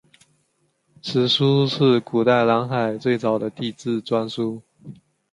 [1.03, 4.63] 此书是古代南海最早的地志专书。